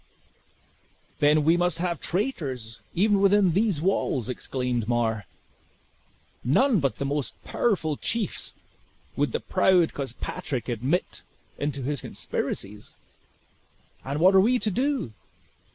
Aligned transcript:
"Then 1.19 1.43
we 1.43 1.57
must 1.57 1.77
have 1.77 1.99
traitors, 2.01 2.79
even 2.95 3.21
within 3.21 3.51
these 3.51 3.83
walls," 3.83 4.29
exclaimed 4.29 4.87
Mar; 4.87 5.27
"none 6.43 6.79
but 6.79 6.95
the 6.95 7.05
most 7.05 7.35
powerful 7.43 7.95
chiefs 7.97 8.53
would 9.15 9.31
the 9.31 9.39
proud 9.39 9.93
Cospatrick 9.93 10.69
admit 10.69 11.21
into 11.59 11.83
his 11.83 12.01
conspiracies. 12.01 12.95
And 14.03 14.19
what 14.19 14.33
are 14.33 14.39
we 14.41 14.57
to 14.57 14.71
do? 14.71 15.13